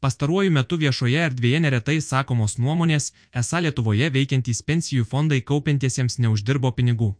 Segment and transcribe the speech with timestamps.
[0.00, 3.10] Pastaruoju metu viešoje erdvėje neretai sakomos nuomonės,
[3.40, 7.10] esą Lietuvoje veikiantys pensijų fondai kaupiantiesiems neuždirbo pinigų.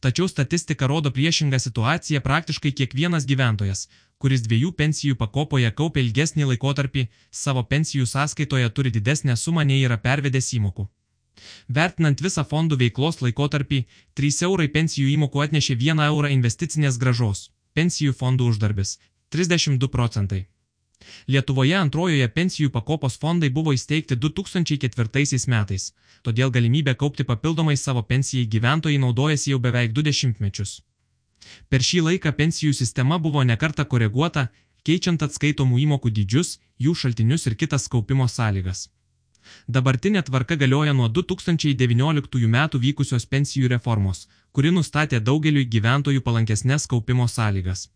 [0.00, 3.88] Tačiau statistika rodo priešingą situaciją praktiškai kiekvienas gyventojas,
[4.22, 9.98] kuris dviejų pensijų pakopoje kaupia ilgesnį laikotarpį, savo pensijų sąskaitoje turi didesnę sumą nei yra
[10.04, 10.86] pervedęs įmokų.
[11.78, 13.80] Vertinant visą fondų veiklos laikotarpį,
[14.20, 18.98] 3 eurai pensijų įmokų atnešė 1 eurą investicinės gražos, pensijų fondų uždarbis-
[19.34, 20.46] 32 procentai.
[21.28, 28.50] Lietuvoje antrojoje pensijų pakopos fondai buvo įsteigti 2004 metais, todėl galimybę kaupti papildomai savo pensijai
[28.54, 30.82] gyventojai naudojasi jau beveik du dešimtmečius.
[31.68, 34.48] Per šį laiką pensijų sistema buvo nekarta koreguota,
[34.84, 38.88] keičiant atskaitomų įmokų dydžius, jų šaltinius ir kitas kaupimo sąlygas.
[39.68, 47.28] Dabartinė tvarka galioja nuo 2019 metų vykusios pensijų reformos, kuri nustatė daugeliui gyventojų palankesnės kaupimo
[47.28, 47.88] sąlygas.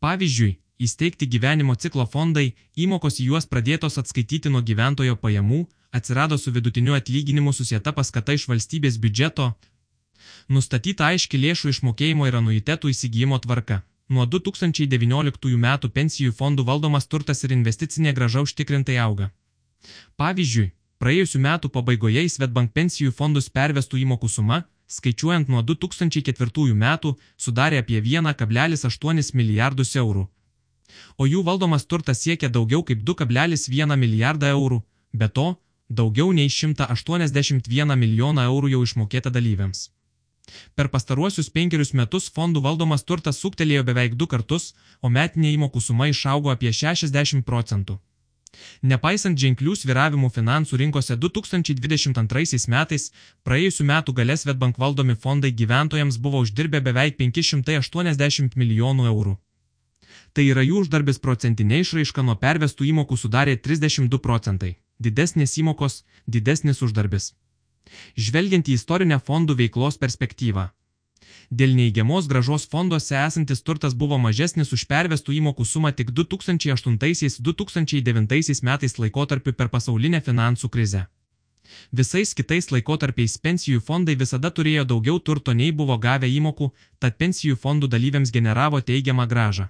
[0.00, 6.52] Pavyzdžiui, įsteigti gyvenimo ciklo fondai, įmokos į juos pradėtos atskaityti nuo gyventojo pajamų, atsirado su
[6.52, 9.52] vidutiniu atlyginimu susieta paskata iš valstybės biudžeto,
[10.48, 13.82] nustatyta aiški lėšų išmokėjimo ir anuitetų įsigijimo tvarka.
[14.12, 19.30] Nuo 2019 metų pensijų fondų valdomas turtas ir investicinė graža užtikrintai auga.
[20.20, 20.72] Pavyzdžiui,
[21.02, 27.80] praėjusiu metu pabaigoje į Svetbank pensijų fondus pervestų įmokų suma, skaičiuojant nuo 2004 metų, sudarė
[27.82, 30.26] apie 1,8 milijardus eurų,
[31.18, 35.48] o jų valdomas turtas siekia daugiau kaip 2,1 milijardą eurų, be to,
[35.88, 39.90] daugiau nei 181 milijoną eurų jau išmokėta dalyviams.
[40.74, 46.08] Per pastaruosius penkerius metus fondų valdomas turtas suktelėjo beveik du kartus, o metinė įmokų suma
[46.12, 47.98] išaugo apie 60 procentų.
[48.92, 53.06] Nepaisant ženklių sviravimų finansų rinkose 2022 metais,
[53.46, 59.38] praėjusiu metu galės Svetbank valdomi fondai gyventojams buvo uždirbę beveik 580 milijonų eurų
[60.32, 64.72] tai yra jų uždarbis procentinė išraiška nuo pervestų įmokų sudarė 32 procentai.
[64.98, 66.02] Didesnės įmokos-
[66.34, 67.32] didesnis uždarbis.
[68.16, 70.70] Žvelgiant į istorinę fondų veiklos perspektyvą.
[71.50, 78.92] Dėl neįgiamos gražos fonduose esantis turtas buvo mažesnis už pervestų įmokų sumą tik 2008-2009 metais
[78.98, 81.02] laikotarpiu per pasaulinę finansų krizę.
[81.92, 86.66] Visais kitais laikotarpiais pensijų fondai visada turėjo daugiau turto nei buvo gavę įmokų,
[86.98, 89.66] tad pensijų fondų dalyviams generavo teigiamą gražą.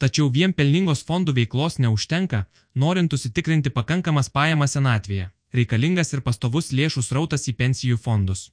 [0.00, 2.46] Tačiau vien pelningos fondų veiklos neužtenka,
[2.82, 5.26] norint užsitikrinti pakankamas pajamas senatvėje.
[5.52, 8.46] Reikalingas ir pastovus lėšų srautas į pensijų fondus.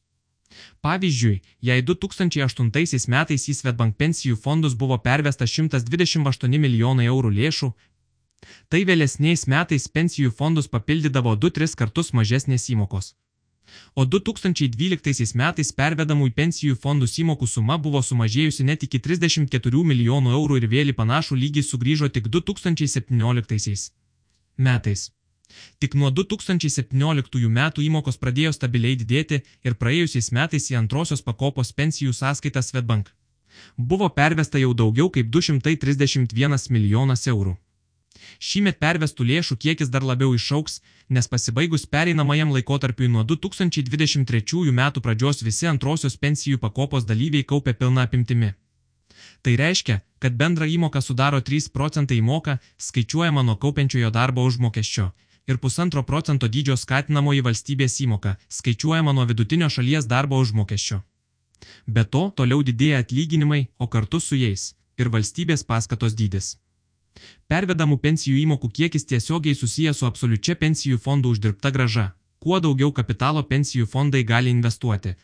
[0.83, 1.37] Pavyzdžiui,
[1.69, 7.71] jei 2008 metais į Svetbank pensijų fondus buvo pervesta 128 milijonai eurų lėšų,
[8.67, 13.13] tai vėlesniais metais pensijų fondus papildydavo 2-3 kartus mažesnės įmokos
[13.95, 20.33] o 2012 metais pervedamų į pensijų fondus įmokų suma buvo sumažėjusi net iki 34 milijonų
[20.39, 23.91] eurų ir vėl į panašų lygį sugrįžo tik 2017
[24.57, 25.11] metais.
[25.79, 32.11] Tik nuo 2017 metų įmokos pradėjo stabiliai didėti ir praėjusiais metais į antrosios pakopos pensijų
[32.13, 33.13] sąskaitą Svetbank
[33.77, 37.55] buvo pervesta jau daugiau kaip 231 milijonas eurų.
[38.39, 45.43] Šįmet pervestų lėšų kiekis dar labiau išauks, nes pasibaigus pereinamajam laikotarpiui nuo 2023 metų pradžios
[45.43, 48.53] visi antrosios pensijų pakopos dalyviai kaupia pilną apimtimi.
[49.41, 55.11] Tai reiškia, kad bendra įmoka sudaro 3 procentai įmoka, skaičiuojama nuo kaupiančiojo darbo užmokesčio,
[55.47, 61.01] ir pusantro procento dydžio skatinamoji valstybės įmoka, skaičiuojama nuo vidutinio šalies darbo užmokesčio.
[61.87, 66.57] Be to, toliau didėja atlyginimai, o kartu su jais ir valstybės paskatos dydis.
[67.51, 72.11] Pervedamų pensijų įmokų kiekis tiesiogiai susijęs su absoliučia pensijų fondų uždirbta graža.
[72.43, 75.15] Kuo daugiau kapitalo pensijų fondai gali investuoti,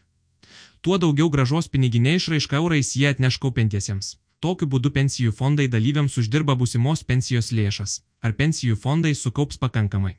[0.82, 4.16] tuo daugiau gražos piniginė išraiška eurais jie atneš kaupiantiesiems.
[4.44, 10.18] Tokiu būdu pensijų fondai dalyviams uždirba būsimos pensijos lėšas, ar pensijų fondai sukaups pakankamai.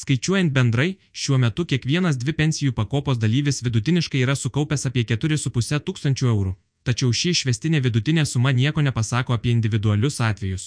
[0.00, 6.28] Skaičiuojant bendrai, šiuo metu kiekvienas dvi pensijų pakopos dalyvis vidutiniškai yra sukaupęs apie 4,5 tūkstančių
[6.34, 6.52] eurų
[6.86, 10.64] tačiau ši išvestinė vidutinė suma nieko nepasako apie individualius atvejus.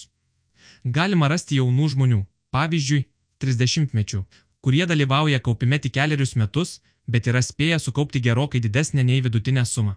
[0.97, 2.21] Galima rasti jaunų žmonių,
[2.55, 3.05] pavyzdžiui,
[3.43, 4.23] 30-mečių,
[4.61, 9.95] kurie dalyvauja kaupime tik keliarius metus, bet yra spėję sukaupti gerokai didesnę nei vidutinę sumą.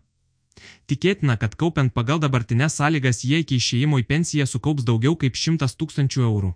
[0.90, 5.68] Tikėtina, kad kaupiant pagal dabartinės sąlygas jie iki išėjimo į pensiją sukaups daugiau kaip 100
[5.80, 6.54] tūkstančių eurų.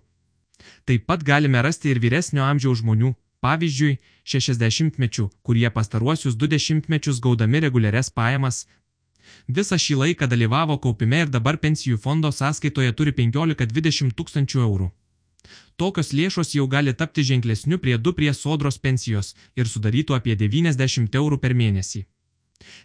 [0.85, 3.13] Taip pat galime rasti ir vyresnio amžiaus žmonių,
[3.43, 3.97] pavyzdžiui,
[4.33, 8.65] 60-mečių, kurie pastaruosius 20 mečius gaudami reguliarias pajamas,
[9.47, 14.89] Visą šį laiką dalyvavo kaupime ir dabar pensijų fondo sąskaitoje turi 15-20 tūkstančių eurų.
[15.75, 21.39] Tokios lėšos jau gali tapti ženklesniu priedu prie sodros pensijos ir sudarytų apie 90 eurų
[21.45, 22.05] per mėnesį.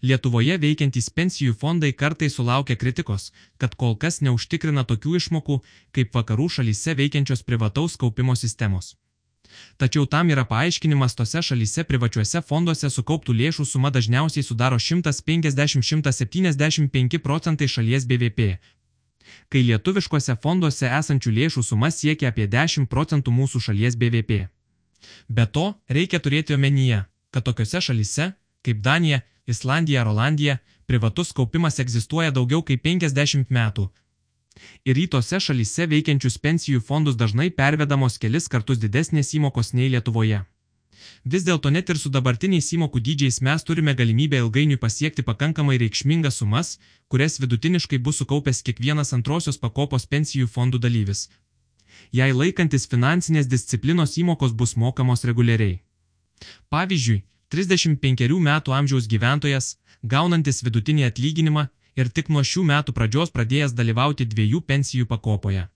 [0.03, 5.61] Lietuvoje veikiantys pensijų fondai kartai sulaukia kritikos, kad kol kas neužtikrina tokių išmokų,
[5.95, 8.97] kaip vakarų šalyse veikiančios privataus kaupimo sistemos.
[9.79, 17.69] Tačiau tam yra paaiškinimas tose šalyse privačiuose fonduose sukauptų lėšų suma dažniausiai sudaro 150-175 procentai
[17.75, 18.41] šalies BVP,
[19.53, 24.33] kai lietuviškuose fonduose esančių lėšų suma siekia apie 10 procentų mūsų šalies BVP.
[25.29, 28.25] Be to, reikia turėti omenyje, kad tokiuose šalyse,
[28.67, 30.55] kaip Danija, Islandija ar Olandija,
[30.87, 33.89] privatus kaupimas egzistuoja daugiau kaip 50 metų,
[34.85, 40.45] ir rytose šalyse veikiančius pensijų fondus dažnai pervedamos kelis kartus didesnės įmokos nei Lietuvoje.
[41.25, 46.41] Vis dėlto net ir su dabartiniais įmokų dydžiais mes turime galimybę ilgainiui pasiekti pakankamai reikšmingas
[46.41, 46.79] sumas,
[47.09, 51.29] kurias vidutiniškai bus sukaupęs kiekvienas antrosios pakopos pensijų fondų dalyvis.
[52.13, 55.81] Jei laikantis finansinės disciplinos įmokos bus mokamos reguliariai.
[56.71, 63.75] Pavyzdžiui, 35 metų amžiaus gyventojas, gaunantis vidutinį atlyginimą, ir tik nuo šių metų pradžios pradėjęs
[63.81, 65.67] dalyvauti dviejų pensijų pakopoje.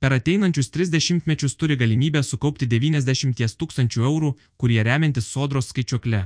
[0.00, 6.22] Per ateinančius 30 mečius turi galimybę sukaupti 90 tūkstančių eurų, kurie remiantis sodros skaičiukle.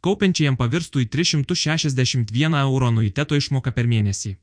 [0.00, 4.36] Kaupiančiajam pavirstų į 361 euro nuiteto išmoką per mėnesį.